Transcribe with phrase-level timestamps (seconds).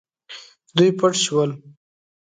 [0.75, 1.51] دوی پټ شول.